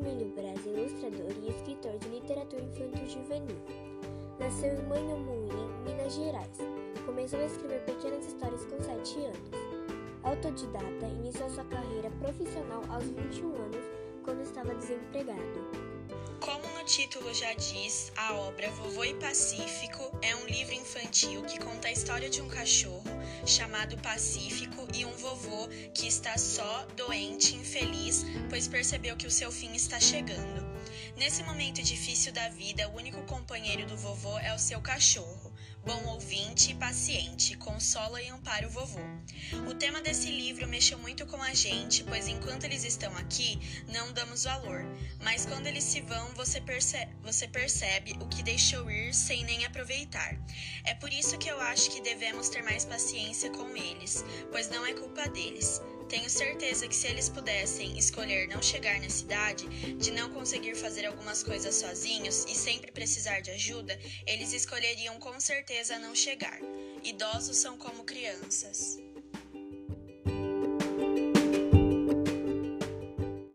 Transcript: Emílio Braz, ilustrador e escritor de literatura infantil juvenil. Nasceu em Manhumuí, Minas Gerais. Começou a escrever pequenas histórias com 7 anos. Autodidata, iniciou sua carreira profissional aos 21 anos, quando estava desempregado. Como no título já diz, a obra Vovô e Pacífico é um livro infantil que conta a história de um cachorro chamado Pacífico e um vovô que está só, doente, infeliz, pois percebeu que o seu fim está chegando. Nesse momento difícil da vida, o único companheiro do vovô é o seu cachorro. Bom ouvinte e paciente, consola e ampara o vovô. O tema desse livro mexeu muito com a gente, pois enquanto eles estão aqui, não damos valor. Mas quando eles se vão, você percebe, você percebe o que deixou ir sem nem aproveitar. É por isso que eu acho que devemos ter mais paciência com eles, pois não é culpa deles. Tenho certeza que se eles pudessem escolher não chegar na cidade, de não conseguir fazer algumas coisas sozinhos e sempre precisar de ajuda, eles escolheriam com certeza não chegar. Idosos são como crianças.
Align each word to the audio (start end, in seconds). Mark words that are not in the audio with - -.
Emílio 0.00 0.32
Braz, 0.34 0.64
ilustrador 0.64 1.30
e 1.42 1.50
escritor 1.50 1.98
de 1.98 2.08
literatura 2.08 2.62
infantil 2.62 3.06
juvenil. 3.06 3.56
Nasceu 4.38 4.72
em 4.72 4.82
Manhumuí, 4.84 5.52
Minas 5.84 6.14
Gerais. 6.14 6.56
Começou 7.04 7.38
a 7.38 7.44
escrever 7.44 7.84
pequenas 7.84 8.26
histórias 8.26 8.64
com 8.64 8.80
7 8.82 9.18
anos. 9.26 9.50
Autodidata, 10.22 11.06
iniciou 11.06 11.50
sua 11.50 11.64
carreira 11.64 12.10
profissional 12.18 12.82
aos 12.88 13.04
21 13.04 13.54
anos, 13.56 13.84
quando 14.24 14.40
estava 14.40 14.74
desempregado. 14.74 15.68
Como 16.40 16.78
no 16.78 16.84
título 16.86 17.34
já 17.34 17.52
diz, 17.52 18.10
a 18.16 18.32
obra 18.32 18.70
Vovô 18.70 19.04
e 19.04 19.12
Pacífico 19.16 20.18
é 20.22 20.34
um 20.34 20.46
livro 20.46 20.72
infantil 20.72 21.42
que 21.42 21.60
conta 21.60 21.88
a 21.88 21.92
história 21.92 22.30
de 22.30 22.40
um 22.40 22.48
cachorro 22.48 23.04
chamado 23.46 23.96
Pacífico 23.98 24.86
e 24.94 25.04
um 25.04 25.12
vovô 25.16 25.68
que 25.94 26.06
está 26.06 26.36
só, 26.38 26.86
doente, 26.96 27.56
infeliz, 27.56 28.24
pois 28.48 28.68
percebeu 28.68 29.16
que 29.16 29.26
o 29.26 29.30
seu 29.30 29.50
fim 29.50 29.74
está 29.74 29.98
chegando. 30.00 30.64
Nesse 31.16 31.42
momento 31.42 31.82
difícil 31.82 32.32
da 32.32 32.48
vida, 32.48 32.88
o 32.88 32.96
único 32.96 33.22
companheiro 33.22 33.86
do 33.86 33.96
vovô 33.96 34.38
é 34.38 34.54
o 34.54 34.58
seu 34.58 34.80
cachorro. 34.80 35.49
Bom 35.84 36.04
ouvinte 36.08 36.72
e 36.72 36.74
paciente, 36.74 37.56
consola 37.56 38.20
e 38.20 38.28
ampara 38.28 38.66
o 38.66 38.70
vovô. 38.70 39.00
O 39.66 39.74
tema 39.74 40.02
desse 40.02 40.30
livro 40.30 40.68
mexeu 40.68 40.98
muito 40.98 41.24
com 41.26 41.42
a 41.42 41.54
gente, 41.54 42.04
pois 42.04 42.28
enquanto 42.28 42.64
eles 42.64 42.84
estão 42.84 43.16
aqui, 43.16 43.58
não 43.88 44.12
damos 44.12 44.44
valor. 44.44 44.84
Mas 45.22 45.46
quando 45.46 45.66
eles 45.66 45.84
se 45.84 46.02
vão, 46.02 46.28
você 46.34 46.60
percebe, 46.60 47.10
você 47.22 47.48
percebe 47.48 48.14
o 48.20 48.28
que 48.28 48.42
deixou 48.42 48.90
ir 48.90 49.14
sem 49.14 49.42
nem 49.44 49.64
aproveitar. 49.64 50.38
É 50.84 50.94
por 50.94 51.10
isso 51.10 51.38
que 51.38 51.48
eu 51.48 51.58
acho 51.58 51.90
que 51.90 52.02
devemos 52.02 52.50
ter 52.50 52.62
mais 52.62 52.84
paciência 52.84 53.48
com 53.50 53.74
eles, 53.74 54.22
pois 54.52 54.68
não 54.68 54.84
é 54.84 54.92
culpa 54.92 55.28
deles. 55.30 55.80
Tenho 56.10 56.28
certeza 56.28 56.88
que 56.88 56.96
se 56.96 57.06
eles 57.06 57.28
pudessem 57.28 57.96
escolher 57.96 58.48
não 58.48 58.60
chegar 58.60 59.00
na 59.00 59.08
cidade, 59.08 59.68
de 59.94 60.10
não 60.10 60.28
conseguir 60.30 60.74
fazer 60.74 61.06
algumas 61.06 61.44
coisas 61.44 61.76
sozinhos 61.76 62.44
e 62.46 62.54
sempre 62.56 62.90
precisar 62.90 63.38
de 63.38 63.52
ajuda, 63.52 63.96
eles 64.26 64.52
escolheriam 64.52 65.20
com 65.20 65.38
certeza 65.38 66.00
não 66.00 66.12
chegar. 66.12 66.58
Idosos 67.04 67.58
são 67.58 67.78
como 67.78 68.02
crianças. 68.02 68.98